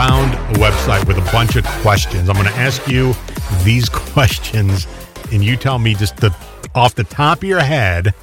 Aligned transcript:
found 0.00 0.32
a 0.32 0.58
website 0.58 1.06
with 1.06 1.18
a 1.18 1.30
bunch 1.30 1.56
of 1.56 1.64
questions. 1.82 2.30
I'm 2.30 2.34
going 2.34 2.48
to 2.48 2.58
ask 2.58 2.88
you 2.88 3.12
these 3.64 3.86
questions, 3.92 4.86
and 5.30 5.44
you 5.44 5.58
tell 5.58 5.78
me 5.78 5.92
just 5.92 6.16
the 6.16 6.34
off 6.74 6.94
the 6.94 7.04
top 7.04 7.38
of 7.38 7.44
your 7.44 7.60
head 7.60 8.14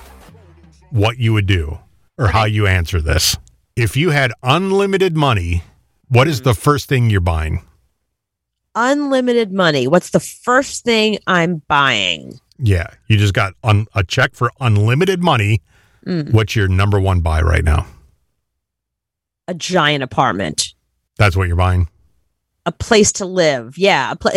what 0.89 1.19
you 1.19 1.33
would 1.33 1.45
do 1.45 1.77
or 2.17 2.29
how 2.29 2.45
you 2.45 2.65
answer 2.65 2.99
this. 2.99 3.37
If 3.75 3.95
you 3.95 4.09
had 4.09 4.33
unlimited 4.41 5.15
money, 5.15 5.61
what 6.07 6.27
is 6.27 6.41
the 6.41 6.55
first 6.55 6.89
thing 6.89 7.11
you're 7.11 7.21
buying? 7.21 7.61
Unlimited 8.73 9.51
money. 9.51 9.87
What's 9.87 10.09
the 10.09 10.19
first 10.19 10.83
thing 10.83 11.19
I'm 11.27 11.61
buying? 11.67 12.39
Yeah, 12.57 12.87
you 13.07 13.17
just 13.17 13.35
got 13.35 13.53
un- 13.63 13.85
a 13.93 14.03
check 14.03 14.33
for 14.33 14.49
unlimited 14.59 15.21
money. 15.21 15.61
Mm. 16.07 16.33
What's 16.33 16.55
your 16.55 16.69
number 16.69 16.99
one 16.99 17.19
buy 17.19 17.43
right 17.43 17.63
now? 17.63 17.85
A 19.47 19.53
giant 19.53 20.01
apartment. 20.01 20.73
That's 21.17 21.35
what 21.35 21.47
you're 21.47 21.57
buying. 21.57 21.89
A 22.65 22.71
place 22.71 23.11
to 23.13 23.25
live. 23.25 23.77
Yeah. 23.77 24.11
A 24.11 24.15
pla- 24.15 24.31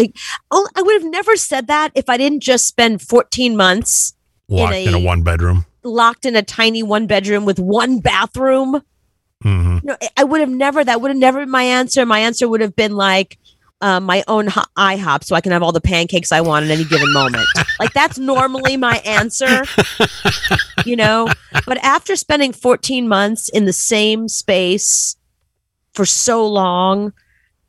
oh, 0.50 0.68
I 0.76 0.82
would 0.82 1.02
have 1.02 1.10
never 1.10 1.36
said 1.36 1.66
that 1.66 1.90
if 1.94 2.08
I 2.08 2.16
didn't 2.16 2.40
just 2.40 2.66
spend 2.66 3.02
14 3.02 3.56
months 3.56 4.14
Locked 4.48 4.74
in 4.74 4.94
a, 4.94 4.98
a- 4.98 5.00
one 5.00 5.22
bedroom. 5.22 5.66
locked 5.82 6.24
in 6.26 6.36
a 6.36 6.42
tiny 6.42 6.82
one 6.82 7.06
bedroom 7.06 7.44
with 7.44 7.58
one 7.58 7.98
bathroom. 8.00 8.82
hmm 9.42 9.78
No, 9.82 9.96
I- 10.00 10.08
I 10.18 10.24
would 10.24 10.40
have 10.40 10.50
never, 10.50 10.84
that 10.84 11.00
would 11.00 11.10
have 11.10 11.18
never 11.18 11.40
been 11.40 11.50
my 11.50 11.64
answer. 11.64 12.06
My 12.06 12.20
answer 12.20 12.48
would 12.48 12.60
have 12.60 12.76
been 12.76 12.94
like, 12.96 13.36
uh, 13.82 13.98
my 13.98 14.22
own 14.28 14.46
ho- 14.46 14.62
IHOP 14.76 15.24
so 15.24 15.34
I 15.34 15.40
can 15.40 15.52
have 15.52 15.62
all 15.62 15.72
the 15.72 15.80
pancakes 15.80 16.30
I 16.32 16.42
want 16.42 16.66
at 16.66 16.70
any 16.70 16.84
given 16.84 17.10
moment. 17.14 17.46
like 17.80 17.92
that's 17.94 18.18
normally 18.18 18.76
my 18.76 18.98
answer, 19.06 19.64
you 20.84 20.96
know. 20.96 21.28
But 21.66 21.78
after 21.78 22.14
spending 22.16 22.52
14 22.52 23.08
months 23.08 23.48
in 23.48 23.64
the 23.64 23.72
same 23.72 24.28
space 24.28 25.16
for 25.92 26.04
so 26.04 26.46
long, 26.46 27.12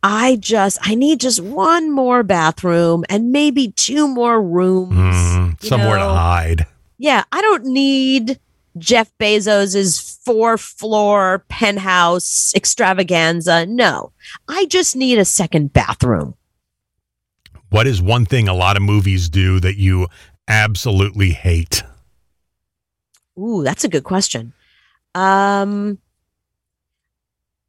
I 0.03 0.37
just 0.37 0.77
I 0.81 0.95
need 0.95 1.19
just 1.19 1.39
one 1.39 1.91
more 1.91 2.23
bathroom 2.23 3.03
and 3.09 3.31
maybe 3.31 3.73
two 3.75 4.07
more 4.07 4.41
rooms. 4.41 5.55
You 5.63 5.69
Somewhere 5.69 5.97
to 5.97 6.05
hide. 6.05 6.65
Yeah, 6.97 7.23
I 7.31 7.41
don't 7.41 7.65
need 7.65 8.39
Jeff 8.77 9.11
Bezos's 9.19 9.99
four 10.23 10.57
floor 10.57 11.45
penthouse 11.49 12.53
extravaganza. 12.55 13.65
No, 13.65 14.11
I 14.47 14.65
just 14.65 14.95
need 14.95 15.17
a 15.17 15.25
second 15.25 15.73
bathroom. 15.73 16.35
What 17.69 17.87
is 17.87 18.01
one 18.01 18.25
thing 18.25 18.47
a 18.47 18.53
lot 18.53 18.75
of 18.75 18.83
movies 18.83 19.29
do 19.29 19.59
that 19.61 19.77
you 19.77 20.07
absolutely 20.47 21.31
hate? 21.31 21.83
Ooh, 23.37 23.63
that's 23.63 23.83
a 23.83 23.89
good 23.89 24.03
question. 24.03 24.53
Um, 25.15 25.97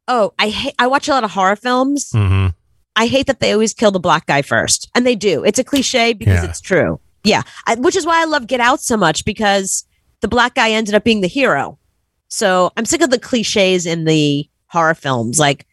oh, 0.07 0.33
I 0.39 0.49
hate. 0.49 0.75
I 0.79 0.87
watch 0.87 1.07
a 1.07 1.11
lot 1.11 1.23
of 1.23 1.31
horror 1.31 1.55
films. 1.55 2.09
hmm 2.11 2.47
I 2.95 3.07
hate 3.07 3.25
that 3.25 3.39
they 3.39 3.51
always 3.53 3.73
kill 3.73 3.89
the 3.89 3.99
black 3.99 4.27
guy 4.27 4.43
first, 4.43 4.87
and 4.93 5.03
they 5.05 5.15
do. 5.15 5.43
It's 5.43 5.57
a 5.57 5.63
cliche 5.63 6.13
because 6.13 6.43
Yeah. 6.43 6.49
it's 6.49 6.61
true. 6.61 6.99
Yeah, 7.23 7.41
I, 7.65 7.73
which 7.75 7.95
is 7.95 8.05
why 8.05 8.21
I 8.21 8.25
love 8.25 8.45
Get 8.45 8.59
Out 8.59 8.81
so 8.81 8.97
much 8.97 9.25
because 9.25 9.83
the 10.21 10.27
black 10.27 10.53
guy 10.55 10.69
ended 10.71 10.93
up 10.93 11.03
being 11.03 11.21
the 11.21 11.27
hero. 11.27 11.79
So 12.27 12.71
I'm 12.77 12.85
sick 12.85 13.01
of 13.01 13.09
the 13.09 13.17
cliches 13.17 13.85
in 13.87 14.03
the 14.05 14.47
horror 14.67 14.93
films, 14.93 15.39
like 15.39 15.65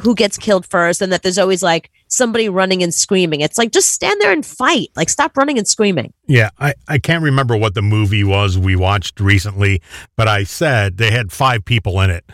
who 0.00 0.14
gets 0.14 0.36
killed 0.36 0.66
first, 0.66 1.00
and 1.00 1.10
that 1.12 1.22
there's 1.22 1.38
always 1.38 1.62
like 1.62 1.90
somebody 2.08 2.48
running 2.48 2.82
and 2.82 2.92
screaming. 2.92 3.40
It's 3.40 3.56
like 3.56 3.72
just 3.72 3.88
stand 3.88 4.20
there 4.20 4.30
and 4.32 4.44
fight. 4.44 4.88
Like 4.94 5.08
stop 5.08 5.36
running 5.36 5.56
and 5.58 5.66
screaming. 5.66 6.12
Yeah, 6.28 6.50
I, 6.60 6.74
I 6.86 6.98
can't 6.98 7.24
remember 7.24 7.56
what 7.56 7.74
the 7.74 7.82
movie 7.82 8.22
was 8.22 8.58
we 8.58 8.76
watched 8.76 9.18
recently, 9.20 9.80
but 10.16 10.28
I 10.28 10.44
said 10.44 10.98
they 10.98 11.10
had 11.10 11.32
five 11.32 11.64
people 11.64 12.00
in 12.02 12.10
it, 12.10 12.24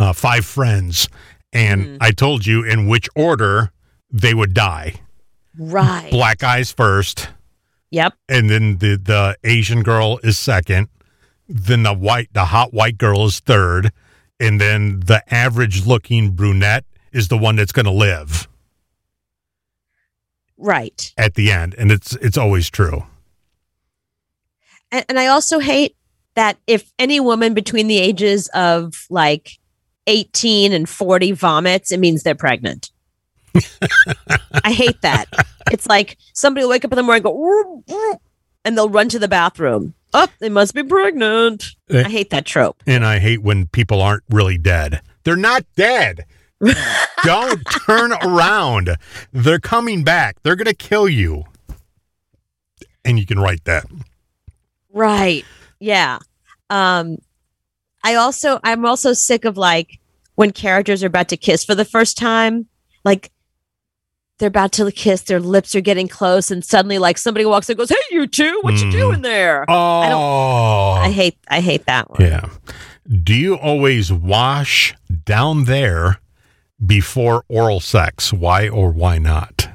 uh, 0.00 0.12
five 0.12 0.44
friends, 0.46 1.08
and 1.52 1.84
Mhm. 1.86 1.96
I 2.00 2.10
told 2.12 2.46
you 2.46 2.64
in 2.64 2.86
which 2.88 3.08
order 3.14 3.70
they 4.12 4.34
would 4.34 4.54
die. 4.54 4.94
Right. 5.58 6.10
Black 6.10 6.42
eyes 6.42 6.72
first, 6.72 7.28
Yep. 7.90 8.14
and 8.28 8.48
then 8.50 8.78
the 8.78 8.96
the 8.96 9.36
Asian 9.44 9.82
girl 9.82 10.18
is 10.22 10.38
second, 10.38 10.88
then 11.48 11.82
the 11.82 11.92
white 11.94 12.28
the 12.32 12.46
hot 12.46 12.72
white 12.72 12.98
girl 12.98 13.26
is 13.26 13.40
third, 13.40 13.92
and 14.38 14.60
then 14.60 15.00
the 15.00 15.22
average 15.32 15.86
looking 15.86 16.30
brunette 16.30 16.84
is 17.12 17.28
the 17.28 17.36
one 17.38 17.56
that's 17.56 17.72
going 17.72 17.86
to 17.86 17.90
live 17.92 18.46
Right. 20.56 21.12
at 21.16 21.34
the 21.34 21.50
end, 21.50 21.74
and 21.78 21.90
it's 21.90 22.14
it's 22.16 22.36
always 22.38 22.68
true. 22.70 23.04
and, 24.92 25.04
and 25.08 25.18
I 25.18 25.26
also 25.28 25.58
hate 25.60 25.96
that 26.34 26.58
if 26.66 26.92
any 26.98 27.18
woman 27.20 27.54
between 27.54 27.86
the 27.88 27.98
ages 27.98 28.48
of 28.54 29.06
like 29.10 29.58
18 30.10 30.72
and 30.72 30.88
40 30.88 31.32
vomits, 31.32 31.92
it 31.92 32.00
means 32.00 32.22
they're 32.22 32.34
pregnant. 32.34 32.90
I 34.64 34.72
hate 34.72 35.00
that. 35.02 35.26
It's 35.70 35.86
like 35.86 36.18
somebody 36.34 36.64
will 36.64 36.70
wake 36.70 36.84
up 36.84 36.92
in 36.92 36.96
the 36.96 37.02
morning 37.02 37.24
and 37.24 37.84
go, 37.86 38.20
and 38.64 38.76
they'll 38.76 38.88
run 38.88 39.08
to 39.10 39.18
the 39.18 39.28
bathroom. 39.28 39.94
Oh, 40.12 40.26
they 40.40 40.48
must 40.48 40.74
be 40.74 40.82
pregnant. 40.82 41.64
Eh. 41.88 42.02
I 42.04 42.08
hate 42.08 42.30
that 42.30 42.44
trope. 42.44 42.82
And 42.86 43.04
I 43.04 43.20
hate 43.20 43.42
when 43.42 43.68
people 43.68 44.02
aren't 44.02 44.24
really 44.28 44.58
dead. 44.58 45.00
They're 45.22 45.36
not 45.36 45.64
dead. 45.76 46.24
Don't 47.24 47.62
turn 47.86 48.12
around. 48.12 48.96
They're 49.32 49.60
coming 49.60 50.02
back. 50.02 50.42
They're 50.42 50.56
going 50.56 50.66
to 50.66 50.74
kill 50.74 51.08
you. 51.08 51.44
And 53.04 53.18
you 53.18 53.26
can 53.26 53.38
write 53.38 53.64
that. 53.64 53.86
Right. 54.92 55.44
Yeah. 55.78 56.18
Um 56.68 57.18
I 58.04 58.14
also 58.14 58.60
I'm 58.64 58.84
also 58.86 59.12
sick 59.12 59.44
of 59.44 59.56
like 59.56 59.98
when 60.34 60.52
characters 60.52 61.02
are 61.02 61.06
about 61.08 61.28
to 61.28 61.36
kiss 61.36 61.64
for 61.64 61.74
the 61.74 61.84
first 61.84 62.16
time, 62.16 62.66
like 63.04 63.30
they're 64.38 64.48
about 64.48 64.72
to 64.72 64.90
kiss, 64.90 65.22
their 65.22 65.40
lips 65.40 65.74
are 65.74 65.82
getting 65.82 66.08
close, 66.08 66.50
and 66.50 66.64
suddenly 66.64 66.98
like 66.98 67.18
somebody 67.18 67.44
walks 67.44 67.68
in 67.68 67.74
and 67.74 67.78
goes, 67.78 67.90
Hey 67.90 67.96
you 68.10 68.26
two, 68.26 68.58
what 68.62 68.74
you 68.74 68.86
Mhm. 68.86 68.92
doing 68.92 69.22
there? 69.22 69.64
Oh. 69.68 70.92
I 70.92 71.10
hate 71.10 71.36
I 71.48 71.60
hate 71.60 71.86
that 71.86 72.08
one. 72.10 72.20
yeah. 72.22 72.48
Do 73.24 73.34
you 73.34 73.54
always 73.56 74.12
wash 74.12 74.94
down 75.24 75.64
there 75.64 76.20
before 76.84 77.44
oral 77.48 77.80
sex? 77.80 78.32
Why 78.32 78.68
or 78.68 78.90
why 78.90 79.18
not? 79.18 79.68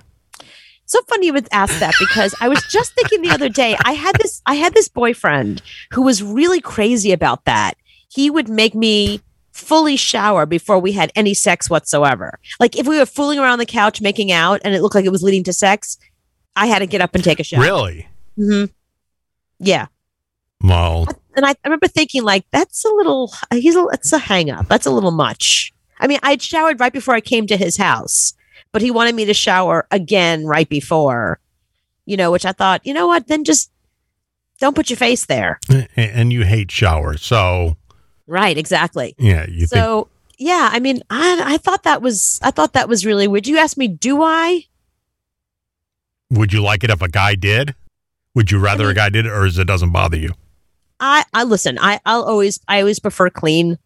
So 0.87 0.99
funny 1.09 1.27
you 1.27 1.33
would 1.33 1.47
ask 1.51 1.79
that 1.79 1.95
because 1.99 2.33
I 2.39 2.47
was 2.47 2.63
just 2.71 2.93
thinking 2.93 3.21
the 3.23 3.31
other 3.31 3.49
day, 3.49 3.75
I 3.83 3.93
had 3.93 4.15
this 4.15 4.41
I 4.45 4.55
had 4.55 4.73
this 4.73 4.87
boyfriend 4.87 5.61
who 5.91 6.01
was 6.03 6.23
really 6.23 6.61
crazy 6.61 7.11
about 7.11 7.45
that. 7.45 7.75
He 8.15 8.29
would 8.29 8.47
make 8.49 8.73
me 8.73 9.19
fully 9.51 9.97
shower 9.97 10.45
before 10.45 10.79
we 10.79 10.93
had 10.93 11.11
any 11.15 11.33
sex 11.33 11.69
whatsoever. 11.69 12.39
Like 12.59 12.77
if 12.77 12.87
we 12.87 12.97
were 12.97 13.05
fooling 13.05 13.39
around 13.39 13.59
the 13.59 13.65
couch 13.65 13.99
making 14.01 14.31
out 14.31 14.61
and 14.63 14.73
it 14.73 14.81
looked 14.81 14.95
like 14.95 15.05
it 15.05 15.11
was 15.11 15.21
leading 15.21 15.43
to 15.43 15.53
sex, 15.53 15.97
I 16.55 16.67
had 16.67 16.79
to 16.79 16.87
get 16.87 17.01
up 17.01 17.13
and 17.13 17.23
take 17.23 17.39
a 17.39 17.43
shower. 17.43 17.61
Really? 17.61 18.07
hmm 18.37 18.65
Yeah. 19.59 19.87
Well, 20.61 21.07
And 21.35 21.45
I, 21.45 21.49
I 21.51 21.55
remember 21.65 21.87
thinking 21.87 22.23
like 22.23 22.45
that's 22.51 22.85
a 22.85 22.89
little 22.89 23.33
he's 23.51 23.75
a 23.75 23.85
it's 23.91 24.13
a 24.13 24.17
hang 24.17 24.49
up. 24.49 24.67
That's 24.69 24.85
a 24.85 24.91
little 24.91 25.11
much. 25.11 25.73
I 25.99 26.07
mean, 26.07 26.19
I'd 26.23 26.41
showered 26.41 26.79
right 26.79 26.93
before 26.93 27.13
I 27.15 27.21
came 27.21 27.47
to 27.47 27.57
his 27.57 27.75
house, 27.77 28.33
but 28.71 28.81
he 28.81 28.91
wanted 28.91 29.15
me 29.15 29.25
to 29.25 29.33
shower 29.33 29.87
again 29.91 30.45
right 30.45 30.67
before. 30.67 31.39
You 32.05 32.15
know, 32.17 32.31
which 32.31 32.45
I 32.45 32.51
thought, 32.53 32.85
you 32.85 32.93
know 32.93 33.07
what, 33.07 33.27
then 33.27 33.43
just 33.43 33.71
don't 34.59 34.75
put 34.75 34.89
your 34.89 34.97
face 34.97 35.25
there. 35.25 35.59
and 35.97 36.31
you 36.31 36.43
hate 36.45 36.71
showers. 36.71 37.21
So, 37.21 37.75
Right, 38.27 38.57
exactly. 38.57 39.15
yeah, 39.17 39.45
you 39.47 39.67
think 39.67 39.69
so 39.69 40.09
yeah, 40.37 40.69
I 40.71 40.79
mean, 40.79 41.01
I 41.09 41.41
I 41.53 41.57
thought 41.57 41.83
that 41.83 42.01
was 42.01 42.39
I 42.43 42.51
thought 42.51 42.73
that 42.73 42.89
was 42.89 43.05
really 43.05 43.27
weird. 43.27 43.47
You 43.47 43.57
asked 43.57 43.77
me, 43.77 43.87
do 43.87 44.21
I? 44.21 44.65
would 46.31 46.51
you 46.51 46.61
like 46.61 46.83
it 46.83 46.89
if 46.89 47.01
a 47.01 47.07
guy 47.07 47.35
did? 47.35 47.75
Would 48.33 48.51
you 48.51 48.59
rather 48.59 48.85
a 48.85 48.87
mean- 48.87 48.95
guy 48.95 49.09
did 49.09 49.25
it 49.25 49.31
or 49.31 49.45
is 49.45 49.57
it 49.57 49.65
doesn't 49.67 49.91
bother 49.91 50.17
you? 50.17 50.31
I 50.99 51.23
I 51.33 51.43
listen. 51.43 51.77
I 51.79 51.99
I'll 52.05 52.23
always 52.23 52.59
I 52.67 52.79
always 52.79 52.99
prefer 52.99 53.29
clean 53.29 53.77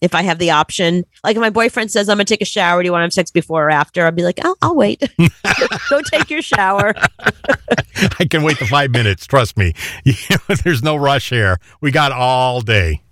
if 0.00 0.14
I 0.14 0.22
have 0.22 0.38
the 0.38 0.50
option. 0.50 1.04
Like 1.22 1.36
if 1.36 1.40
my 1.40 1.50
boyfriend 1.50 1.90
says 1.90 2.08
I'm 2.08 2.16
gonna 2.16 2.24
take 2.24 2.40
a 2.40 2.46
shower, 2.46 2.82
do 2.82 2.86
you 2.86 2.92
want 2.92 3.02
to 3.02 3.04
have 3.06 3.12
sex 3.12 3.30
before 3.30 3.66
or 3.66 3.70
after? 3.70 4.04
I'll 4.04 4.12
be 4.12 4.22
like, 4.22 4.44
I'll, 4.44 4.56
I'll 4.62 4.74
wait. 4.76 5.02
Go 5.90 6.00
take 6.02 6.30
your 6.30 6.42
shower. 6.42 6.94
I 8.18 8.24
can 8.28 8.42
wait 8.42 8.58
the 8.58 8.66
five 8.66 8.90
minutes. 8.90 9.26
Trust 9.26 9.56
me. 9.56 9.74
There's 10.64 10.82
no 10.82 10.96
rush 10.96 11.30
here. 11.30 11.58
We 11.80 11.90
got 11.90 12.12
all 12.12 12.60
day. 12.60 13.02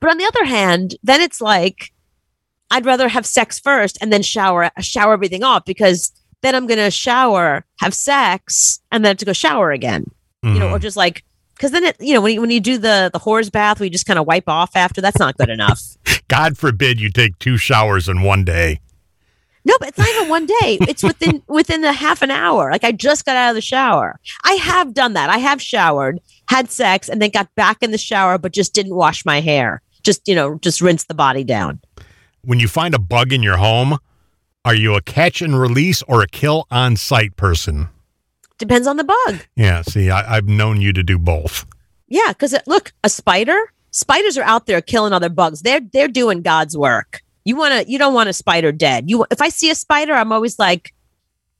But 0.00 0.10
on 0.10 0.18
the 0.18 0.26
other 0.26 0.44
hand, 0.44 0.94
then 1.02 1.20
it's 1.20 1.40
like 1.40 1.92
I'd 2.70 2.86
rather 2.86 3.08
have 3.08 3.26
sex 3.26 3.58
first 3.58 3.98
and 4.00 4.12
then 4.12 4.22
shower 4.22 4.70
shower 4.80 5.12
everything 5.12 5.42
off 5.42 5.64
because 5.64 6.12
then 6.42 6.54
I'm 6.54 6.66
gonna 6.66 6.90
shower, 6.90 7.64
have 7.80 7.94
sex, 7.94 8.80
and 8.92 9.04
then 9.04 9.10
have 9.10 9.18
to 9.18 9.24
go 9.24 9.32
shower 9.32 9.70
again. 9.70 10.06
You 10.42 10.58
know, 10.58 10.66
or 10.66 10.72
mm-hmm. 10.72 10.82
just 10.82 10.96
like 10.96 11.24
because 11.54 11.70
then 11.70 11.84
it, 11.84 11.96
you 12.00 12.12
know, 12.12 12.20
when 12.20 12.34
you, 12.34 12.40
when 12.42 12.50
you 12.50 12.60
do 12.60 12.76
the 12.76 13.08
the 13.12 13.18
whore's 13.18 13.50
bath, 13.50 13.80
we 13.80 13.88
just 13.88 14.04
kind 14.04 14.18
of 14.18 14.26
wipe 14.26 14.48
off 14.48 14.76
after. 14.76 15.00
That's 15.00 15.18
not 15.18 15.38
good 15.38 15.48
enough. 15.48 15.80
God 16.28 16.58
forbid 16.58 17.00
you 17.00 17.10
take 17.10 17.38
two 17.38 17.56
showers 17.56 18.08
in 18.08 18.22
one 18.22 18.44
day. 18.44 18.80
No, 19.64 19.74
but 19.80 19.88
it's 19.88 19.98
not 19.98 20.08
even 20.08 20.28
one 20.28 20.46
day. 20.46 20.78
It's 20.82 21.02
within 21.02 21.42
within 21.46 21.82
a 21.84 21.92
half 21.92 22.20
an 22.22 22.30
hour. 22.30 22.70
Like 22.70 22.84
I 22.84 22.92
just 22.92 23.24
got 23.24 23.36
out 23.36 23.50
of 23.50 23.54
the 23.54 23.62
shower. 23.62 24.20
I 24.44 24.52
have 24.54 24.92
done 24.92 25.14
that. 25.14 25.30
I 25.30 25.38
have 25.38 25.62
showered, 25.62 26.20
had 26.48 26.70
sex, 26.70 27.08
and 27.08 27.20
then 27.20 27.30
got 27.30 27.54
back 27.54 27.82
in 27.82 27.90
the 27.90 27.98
shower, 27.98 28.38
but 28.38 28.52
just 28.52 28.74
didn't 28.74 28.94
wash 28.94 29.24
my 29.24 29.40
hair. 29.40 29.82
Just 30.02 30.26
you 30.28 30.34
know, 30.34 30.58
just 30.58 30.80
rinse 30.80 31.04
the 31.04 31.14
body 31.14 31.44
down. 31.44 31.80
when 32.42 32.60
you 32.60 32.68
find 32.68 32.94
a 32.94 32.98
bug 32.98 33.32
in 33.32 33.42
your 33.42 33.56
home, 33.56 33.98
are 34.64 34.74
you 34.74 34.94
a 34.94 35.02
catch 35.02 35.40
and 35.42 35.58
release 35.58 36.02
or 36.02 36.22
a 36.22 36.26
kill 36.26 36.66
on 36.70 36.96
sight 36.96 37.36
person? 37.36 37.88
Depends 38.58 38.86
on 38.86 38.96
the 38.96 39.04
bug. 39.04 39.40
Yeah, 39.56 39.82
see, 39.82 40.10
I, 40.10 40.36
I've 40.36 40.48
known 40.48 40.80
you 40.80 40.92
to 40.92 41.02
do 41.02 41.18
both. 41.18 41.66
Yeah, 42.08 42.28
because 42.28 42.54
look, 42.66 42.92
a 43.02 43.08
spider. 43.08 43.72
Spiders 43.90 44.36
are 44.38 44.42
out 44.44 44.66
there 44.66 44.80
killing 44.80 45.12
other 45.12 45.28
bugs. 45.28 45.62
They're 45.62 45.80
they're 45.92 46.08
doing 46.08 46.42
God's 46.42 46.76
work. 46.76 47.22
You 47.44 47.56
want 47.56 47.74
to 47.86 47.90
you 47.90 47.98
don't 47.98 48.14
want 48.14 48.28
a 48.28 48.32
spider 48.32 48.72
dead. 48.72 49.10
You 49.10 49.24
if 49.30 49.40
I 49.40 49.48
see 49.48 49.70
a 49.70 49.74
spider, 49.74 50.12
I'm 50.14 50.32
always 50.32 50.58
like, 50.58 50.94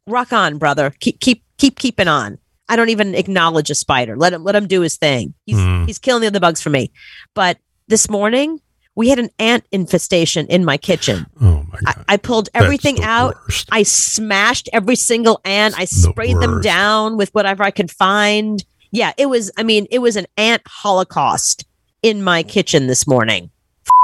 rock 0.06 0.32
on, 0.32 0.58
brother. 0.58 0.92
Keep 1.00 1.20
keep 1.20 1.42
keep 1.58 1.78
keeping 1.78 2.08
on. 2.08 2.38
I 2.68 2.76
don't 2.76 2.88
even 2.88 3.14
acknowledge 3.14 3.70
a 3.70 3.74
spider. 3.74 4.16
Let 4.16 4.32
him 4.32 4.42
let 4.44 4.56
him 4.56 4.66
do 4.66 4.80
his 4.80 4.96
thing. 4.96 5.34
He's 5.46 5.56
Mm. 5.58 5.86
he's 5.86 5.98
killing 5.98 6.22
the 6.22 6.26
other 6.28 6.40
bugs 6.40 6.60
for 6.62 6.70
me. 6.70 6.90
But 7.34 7.58
this 7.88 8.08
morning 8.08 8.60
we 8.96 9.08
had 9.08 9.18
an 9.18 9.28
ant 9.38 9.64
infestation 9.72 10.46
in 10.46 10.64
my 10.64 10.76
kitchen. 10.78 11.26
Oh 11.42 11.64
my 11.70 11.78
I, 11.86 11.92
god. 11.92 12.04
I 12.08 12.16
pulled 12.16 12.48
everything 12.54 13.02
out. 13.02 13.34
worst. 13.48 13.68
I 13.72 13.82
smashed 13.82 14.68
every 14.72 14.96
single 14.96 15.40
ant. 15.44 15.78
I 15.78 15.82
It's 15.82 16.02
the 16.04 16.10
sprayed 16.10 16.38
them 16.38 16.60
down 16.60 17.16
with 17.16 17.30
whatever 17.34 17.62
I 17.64 17.70
could 17.72 17.90
find. 17.90 18.64
Yeah, 18.92 19.12
it 19.18 19.26
was. 19.26 19.50
I 19.58 19.62
mean, 19.64 19.86
it 19.90 19.98
was 19.98 20.14
an 20.16 20.26
ant 20.36 20.62
holocaust 20.66 21.64
in 22.02 22.22
my 22.22 22.42
kitchen 22.44 22.86
this 22.86 23.06
morning. 23.06 23.50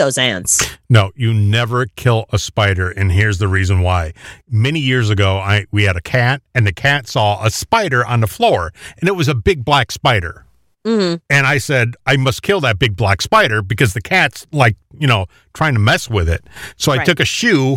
Those 0.00 0.16
ants. 0.16 0.66
No, 0.88 1.12
you 1.14 1.34
never 1.34 1.84
kill 1.84 2.24
a 2.30 2.38
spider, 2.38 2.90
and 2.90 3.12
here's 3.12 3.36
the 3.36 3.48
reason 3.48 3.80
why. 3.82 4.14
Many 4.48 4.80
years 4.80 5.10
ago, 5.10 5.36
I 5.36 5.66
we 5.70 5.82
had 5.84 5.94
a 5.94 6.00
cat, 6.00 6.40
and 6.54 6.66
the 6.66 6.72
cat 6.72 7.06
saw 7.06 7.44
a 7.44 7.50
spider 7.50 8.02
on 8.06 8.20
the 8.20 8.26
floor, 8.26 8.72
and 8.98 9.06
it 9.08 9.12
was 9.12 9.28
a 9.28 9.34
big 9.34 9.62
black 9.62 9.92
spider. 9.92 10.46
hmm 10.86 11.16
And 11.28 11.46
I 11.46 11.58
said, 11.58 11.96
I 12.06 12.16
must 12.16 12.40
kill 12.42 12.60
that 12.62 12.78
big 12.78 12.96
black 12.96 13.20
spider 13.20 13.60
because 13.60 13.92
the 13.92 14.00
cat's 14.00 14.46
like, 14.52 14.76
you 14.98 15.06
know, 15.06 15.26
trying 15.52 15.74
to 15.74 15.80
mess 15.80 16.08
with 16.08 16.30
it. 16.30 16.42
So 16.78 16.92
I 16.92 16.96
Right. 16.96 17.06
took 17.06 17.20
a 17.20 17.26
shoe 17.26 17.76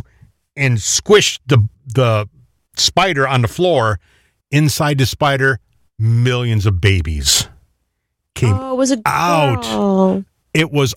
and 0.55 0.77
squished 0.77 1.39
the 1.45 1.57
the 1.93 2.29
spider 2.77 3.27
on 3.27 3.41
the 3.41 3.49
floor. 3.49 3.99
Inside 4.49 4.97
the 4.99 5.05
spider, 5.05 5.59
millions 5.99 6.65
of 6.65 6.79
babies 6.79 7.49
came. 8.33 8.55
Oh, 8.57 8.71
it 8.73 8.77
was 8.77 8.91
a 8.91 9.01
out. 9.05 9.65
Oh, 9.65 10.23
It 10.53 10.71
was 10.71 10.93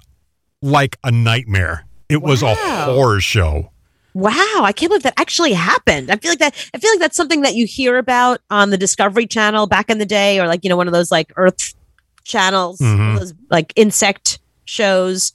like 0.63 0.97
a 1.05 1.11
nightmare. 1.11 1.87
It 2.09 2.23
was 2.23 2.43
a 2.43 2.55
horror 2.55 3.21
show. 3.21 3.71
wow! 4.15 4.33
I 4.63 4.73
can't 4.73 4.91
believe 4.91 5.03
that 5.03 5.15
actually 5.19 5.53
happened. 5.53 6.11
I 6.11 6.17
feel 6.17 6.31
like 6.31 6.39
that. 6.39 6.55
I 6.73 6.79
feel 6.79 6.91
like 6.93 7.01
that's 7.01 7.17
something 7.17 7.43
that 7.43 7.55
you 7.55 7.67
hear 7.67 7.99
about 7.99 8.41
on 8.51 8.71
the 8.71 8.79
Discovery 8.79 9.27
Channel 9.27 9.67
back 9.67 9.91
in 9.91 9.99
the 9.99 10.07
day, 10.07 10.39
or 10.41 10.47
like 10.47 10.63
you 10.65 10.71
know 10.71 10.77
one 10.77 10.87
of 10.87 10.93
those 10.93 11.11
like 11.11 11.33
Earth 11.37 11.75
channels, 12.25 12.79
Mhm. 12.81 13.19
those 13.19 13.35
like 13.51 13.73
insect 13.77 14.39
shows 14.65 15.33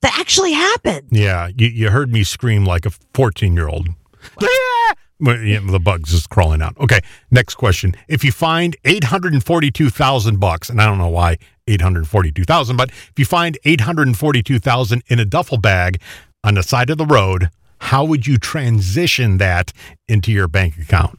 that 0.00 0.18
actually 0.18 0.52
happened. 0.52 1.08
Yeah, 1.10 1.48
you, 1.56 1.68
you 1.68 1.90
heard 1.90 2.12
me 2.12 2.24
scream 2.24 2.64
like 2.64 2.84
a 2.86 2.90
14 3.14 3.54
The 5.20 5.80
bugs 5.82 6.12
is 6.12 6.26
crawling 6.26 6.60
out. 6.60 6.76
Okay, 6.78 7.00
next 7.30 7.54
question. 7.54 7.94
If 8.08 8.24
you 8.24 8.32
find 8.32 8.76
842,000 8.84 10.40
bucks, 10.40 10.68
and 10.68 10.80
I 10.80 10.86
don't 10.86 10.98
know 10.98 11.08
why 11.08 11.38
842,000, 11.66 12.76
but 12.76 12.90
if 12.90 13.12
you 13.16 13.24
find 13.24 13.56
842,000 13.64 15.02
in 15.06 15.20
a 15.20 15.24
duffel 15.24 15.58
bag 15.58 16.00
on 16.42 16.54
the 16.54 16.62
side 16.62 16.90
of 16.90 16.98
the 16.98 17.06
road, 17.06 17.48
how 17.78 18.04
would 18.04 18.26
you 18.26 18.38
transition 18.38 19.38
that 19.38 19.72
into 20.08 20.32
your 20.32 20.48
bank 20.48 20.78
account? 20.78 21.18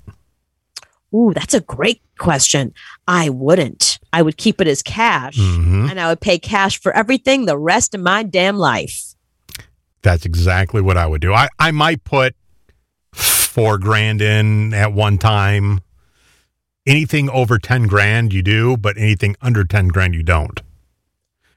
Ooh, 1.14 1.32
that's 1.34 1.54
a 1.54 1.62
great 1.62 2.02
question. 2.18 2.74
I 3.08 3.30
wouldn't. 3.30 4.00
I 4.12 4.22
would 4.22 4.38
keep 4.38 4.60
it 4.60 4.68
as 4.68 4.82
cash 4.82 5.38
hmm 5.38 5.88
and 5.90 6.00
I 6.00 6.10
would 6.10 6.20
pay 6.20 6.40
cash 6.40 6.80
for 6.82 6.92
everything 6.94 7.46
the 7.46 7.58
rest 7.58 7.94
of 7.94 8.02
my 8.02 8.24
damn 8.24 8.58
life. 8.58 9.14
That's 10.02 10.26
exactly 10.26 10.82
what 10.82 10.98
I 10.98 11.06
would 11.06 11.22
do. 11.22 11.34
I, 11.34 11.48
I 11.60 11.72
might 11.72 12.04
put 12.04 12.36
four 13.56 13.78
grand 13.78 14.22
in 14.22 14.74
at 14.74 14.92
one 14.92 15.18
time. 15.18 15.80
Anything 16.86 17.30
over 17.30 17.58
10 17.58 17.88
grand, 17.88 18.34
you 18.34 18.44
do, 18.44 18.76
but 18.78 18.98
anything 18.98 19.36
under 19.42 19.64
10 19.64 19.88
grand, 19.88 20.14
you 20.14 20.22
don't. 20.22 20.62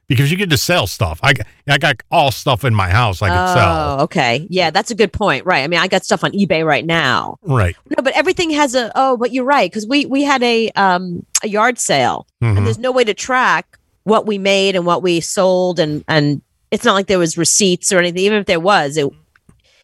Because 0.06 0.30
you 0.30 0.38
get 0.38 0.48
to 0.50 0.56
sell 0.56 0.86
stuff. 0.86 1.18
I, 1.22 1.34
got- 1.34 1.46
I 1.68 1.76
got 1.76 1.96
all 2.10 2.30
stuff 2.30 2.64
in 2.64 2.72
my 2.74 2.88
house 2.88 3.20
I 3.20 3.28
could 3.28 3.52
sell. 3.54 4.00
Oh, 4.00 4.02
okay. 4.04 4.46
Yeah, 4.48 4.70
that's 4.70 4.90
a 4.90 4.94
good 4.94 5.12
point. 5.12 5.44
Right. 5.44 5.64
I 5.64 5.66
mean, 5.66 5.80
I 5.80 5.88
got 5.88 6.02
stuff 6.04 6.22
on 6.24 6.30
eBay 6.32 6.64
right 6.64 6.86
now. 6.86 7.36
Right. 7.42 7.76
No, 7.90 8.02
but 8.02 8.14
everything 8.16 8.48
has 8.50 8.74
a 8.74 8.90
oh, 8.94 9.18
but 9.18 9.32
you're 9.32 9.44
right 9.44 9.70
because 9.70 9.86
we 9.86 10.06
we 10.06 10.22
had 10.22 10.42
a 10.42 10.70
um 10.76 11.26
a 11.42 11.48
yard 11.48 11.78
sale 11.78 12.26
Mhm. 12.42 12.56
and 12.56 12.66
there's 12.66 12.78
no 12.78 12.90
way 12.90 13.04
to 13.04 13.12
track 13.12 13.78
what 14.04 14.24
we 14.24 14.38
made 14.38 14.76
and 14.76 14.86
what 14.86 15.02
we 15.02 15.20
sold 15.20 15.78
and 15.78 16.02
and 16.08 16.40
it's 16.70 16.84
not 16.86 16.94
like 16.94 17.06
there 17.06 17.18
was 17.18 17.36
receipts 17.36 17.92
or 17.92 17.98
anything. 17.98 18.22
Even 18.22 18.38
if 18.38 18.46
there 18.46 18.60
was, 18.60 18.96
it 18.96 19.10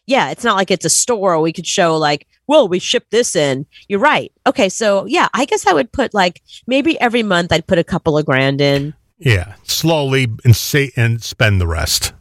yeah, 0.07 0.29
it's 0.31 0.43
not 0.43 0.55
like 0.55 0.71
it's 0.71 0.85
a 0.85 0.89
store 0.89 1.39
we 1.39 1.53
could 1.53 1.67
show 1.67 1.97
like, 1.97 2.27
well, 2.47 2.67
we 2.67 2.79
shipped 2.79 3.11
this 3.11 3.35
in. 3.35 3.65
You're 3.87 3.99
right. 3.99 4.31
Okay, 4.45 4.69
so 4.69 5.05
yeah, 5.05 5.27
I 5.33 5.45
guess 5.45 5.65
I 5.65 5.73
would 5.73 5.91
put 5.91 6.13
like 6.13 6.41
maybe 6.67 6.99
every 6.99 7.23
month 7.23 7.51
I'd 7.51 7.67
put 7.67 7.79
a 7.79 7.83
couple 7.83 8.17
of 8.17 8.25
grand 8.25 8.61
in. 8.61 8.93
Yeah. 9.17 9.55
Slowly 9.63 10.27
and 10.43 10.55
say 10.55 10.91
and 10.95 11.23
spend 11.23 11.59
the 11.59 11.67
rest. 11.67 12.13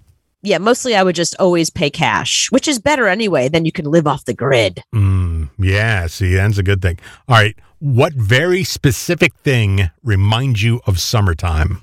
Yeah, 0.42 0.58
mostly 0.58 0.94
I 0.94 1.02
would 1.02 1.14
just 1.14 1.34
always 1.38 1.70
pay 1.70 1.88
cash, 1.88 2.48
which 2.50 2.68
is 2.68 2.78
better 2.78 3.08
anyway. 3.08 3.48
Then 3.48 3.64
you 3.64 3.72
can 3.72 3.86
live 3.86 4.06
off 4.06 4.26
the 4.26 4.34
grid. 4.34 4.82
Mm, 4.94 5.50
yeah. 5.58 6.06
See, 6.06 6.34
that's 6.34 6.58
a 6.58 6.62
good 6.62 6.82
thing. 6.82 6.98
All 7.28 7.36
right. 7.36 7.56
What 7.78 8.12
very 8.14 8.64
specific 8.64 9.34
thing 9.36 9.90
reminds 10.02 10.62
you 10.62 10.80
of 10.86 11.00
summertime? 11.00 11.82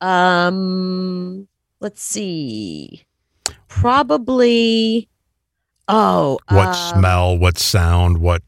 Um, 0.00 1.48
let's 1.82 2.02
see. 2.02 3.04
Probably. 3.68 5.08
Oh, 5.88 6.38
What 6.48 6.68
um, 6.68 6.74
smell? 6.98 7.36
What 7.36 7.58
sound? 7.58 8.18
What? 8.18 8.42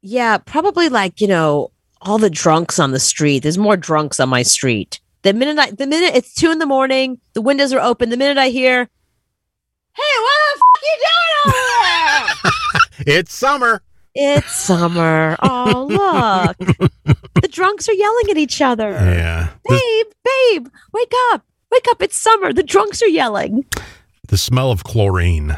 Yeah, 0.00 0.38
probably 0.38 0.88
like 0.88 1.20
you 1.20 1.28
know 1.28 1.70
all 2.00 2.18
the 2.18 2.30
drunks 2.30 2.78
on 2.80 2.90
the 2.90 2.98
street. 2.98 3.40
There's 3.44 3.58
more 3.58 3.76
drunks 3.76 4.18
on 4.18 4.28
my 4.28 4.42
street. 4.42 4.98
The 5.22 5.32
minute 5.32 5.58
I, 5.58 5.70
the 5.70 5.86
minute 5.86 6.16
it's 6.16 6.34
two 6.34 6.50
in 6.50 6.58
the 6.58 6.66
morning, 6.66 7.20
the 7.34 7.42
windows 7.42 7.72
are 7.72 7.80
open. 7.80 8.08
The 8.10 8.16
minute 8.16 8.38
I 8.38 8.48
hear, 8.48 8.88
"Hey, 9.92 10.02
what 10.18 10.40
the 10.54 10.60
f- 10.60 10.82
you 10.82 10.98
doing 10.98 11.54
over 11.54 11.56
there?" 11.84 13.14
It's 13.18 13.34
summer. 13.34 13.82
it's 14.14 14.52
summer. 14.54 15.36
Oh, 15.42 16.56
look, 16.56 17.16
the 17.42 17.48
drunks 17.48 17.88
are 17.88 17.92
yelling 17.94 18.30
at 18.30 18.38
each 18.38 18.62
other. 18.62 18.90
Yeah. 18.90 19.50
Babe, 19.68 20.06
babe, 20.24 20.68
wake 20.92 21.12
up, 21.32 21.44
wake 21.70 21.86
up! 21.90 22.00
It's 22.02 22.16
summer. 22.16 22.52
The 22.52 22.62
drunks 22.62 23.02
are 23.02 23.08
yelling. 23.08 23.64
the 24.28 24.38
smell 24.38 24.70
of 24.70 24.84
chlorine. 24.84 25.56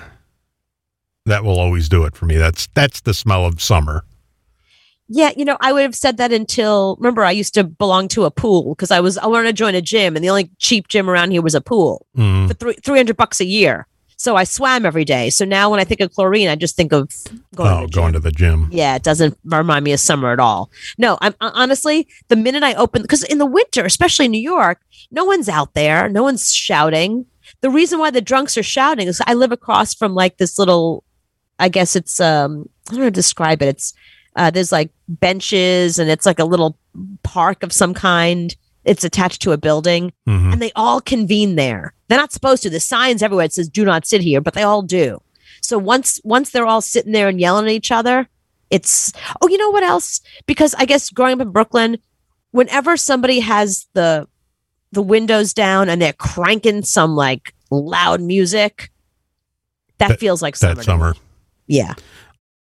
That 1.26 1.44
will 1.44 1.58
always 1.58 1.88
do 1.88 2.04
it 2.04 2.16
for 2.16 2.26
me. 2.26 2.36
That's 2.36 2.66
that's 2.74 3.00
the 3.00 3.14
smell 3.14 3.46
of 3.46 3.62
summer. 3.62 4.04
Yeah, 5.08 5.32
you 5.36 5.44
know, 5.44 5.58
I 5.60 5.72
would 5.72 5.82
have 5.82 5.94
said 5.94 6.16
that 6.16 6.32
until 6.32 6.96
remember 6.98 7.24
I 7.24 7.30
used 7.30 7.54
to 7.54 7.64
belong 7.64 8.08
to 8.08 8.24
a 8.24 8.30
pool 8.30 8.74
because 8.74 8.90
I 8.90 9.00
was 9.00 9.16
I 9.18 9.26
wanted 9.26 9.48
to 9.48 9.52
join 9.52 9.74
a 9.74 9.82
gym 9.82 10.16
and 10.16 10.24
the 10.24 10.30
only 10.30 10.50
cheap 10.58 10.88
gym 10.88 11.08
around 11.10 11.30
here 11.30 11.42
was 11.42 11.54
a 11.54 11.60
pool 11.60 12.06
Mm. 12.16 12.48
for 12.48 12.54
three 12.54 12.74
three 12.82 12.98
hundred 12.98 13.16
bucks 13.16 13.40
a 13.40 13.44
year. 13.44 13.86
So 14.16 14.36
I 14.36 14.44
swam 14.44 14.86
every 14.86 15.04
day. 15.04 15.30
So 15.30 15.44
now 15.44 15.70
when 15.70 15.80
I 15.80 15.84
think 15.84 16.00
of 16.00 16.12
chlorine, 16.12 16.48
I 16.48 16.56
just 16.56 16.76
think 16.76 16.92
of 16.92 17.10
going 17.54 17.70
oh, 17.70 17.80
to 17.82 17.86
the 17.86 17.92
going 17.92 18.12
gym. 18.12 18.12
to 18.12 18.20
the 18.20 18.32
gym. 18.32 18.68
Yeah, 18.70 18.96
it 18.96 19.02
doesn't 19.02 19.38
remind 19.44 19.84
me 19.84 19.92
of 19.92 20.00
summer 20.00 20.32
at 20.32 20.40
all. 20.40 20.70
No, 20.98 21.18
I'm 21.20 21.34
honestly 21.40 22.08
the 22.28 22.36
minute 22.36 22.62
I 22.62 22.74
open 22.74 23.02
because 23.02 23.24
in 23.24 23.38
the 23.38 23.46
winter, 23.46 23.84
especially 23.84 24.26
in 24.26 24.30
New 24.30 24.42
York, 24.42 24.80
no 25.10 25.24
one's 25.24 25.48
out 25.48 25.74
there, 25.74 26.08
no 26.08 26.22
one's 26.22 26.52
shouting. 26.52 27.26
The 27.60 27.70
reason 27.70 27.98
why 27.98 28.10
the 28.10 28.20
drunks 28.20 28.56
are 28.56 28.62
shouting 28.62 29.08
is 29.08 29.22
I 29.26 29.34
live 29.34 29.52
across 29.52 29.94
from 29.94 30.14
like 30.14 30.38
this 30.38 30.58
little, 30.58 31.04
I 31.58 31.68
guess 31.68 31.96
it's 31.96 32.20
um 32.20 32.68
I 32.88 32.92
don't 32.92 32.98
know 32.98 33.04
how 33.04 33.08
to 33.08 33.12
describe 33.12 33.62
it. 33.62 33.68
It's 33.68 33.94
uh, 34.36 34.50
there's 34.50 34.72
like 34.72 34.90
benches 35.08 35.98
and 35.98 36.10
it's 36.10 36.26
like 36.26 36.38
a 36.38 36.44
little 36.44 36.78
park 37.22 37.62
of 37.62 37.72
some 37.72 37.94
kind. 37.94 38.54
It's 38.84 39.04
attached 39.04 39.40
to 39.42 39.52
a 39.52 39.58
building 39.58 40.12
Mhm. 40.28 40.52
and 40.52 40.62
they 40.62 40.72
all 40.76 41.00
convene 41.00 41.56
there. 41.56 41.94
They're 42.08 42.18
not 42.18 42.32
supposed 42.32 42.62
to. 42.64 42.70
The 42.70 42.80
signs 42.80 43.22
everywhere 43.22 43.46
it 43.46 43.52
says 43.52 43.68
"Do 43.68 43.84
not 43.84 44.06
sit 44.06 44.20
here," 44.20 44.40
but 44.40 44.54
they 44.54 44.62
all 44.62 44.82
do. 44.82 45.20
So 45.62 45.78
once 45.78 46.20
once 46.24 46.50
they're 46.50 46.66
all 46.66 46.80
sitting 46.82 47.12
there 47.12 47.28
and 47.28 47.40
yelling 47.40 47.64
at 47.66 47.70
each 47.72 47.90
other, 47.90 48.28
it's 48.70 49.12
oh, 49.40 49.48
you 49.48 49.56
know 49.58 49.70
what 49.70 49.82
else? 49.82 50.20
Because 50.46 50.74
I 50.74 50.84
guess 50.84 51.08
growing 51.10 51.34
up 51.34 51.40
in 51.40 51.50
Brooklyn, 51.52 51.98
whenever 52.50 52.96
somebody 52.96 53.40
has 53.40 53.86
the 53.94 54.26
the 54.92 55.02
windows 55.02 55.52
down 55.54 55.88
and 55.88 56.00
they're 56.00 56.12
cranking 56.12 56.82
some 56.84 57.16
like 57.16 57.52
loud 57.70 58.20
music, 58.20 58.90
that, 59.98 60.08
That- 60.10 60.20
feels 60.20 60.42
like 60.42 60.56
summer. 60.56 60.74
That 60.74 60.84
summer. 60.84 61.14
yeah. 61.66 61.94